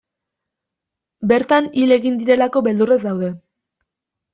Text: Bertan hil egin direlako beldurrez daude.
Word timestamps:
Bertan 1.33 1.69
hil 1.83 1.95
egin 2.01 2.19
direlako 2.25 2.67
beldurrez 2.71 3.03
daude. 3.09 3.35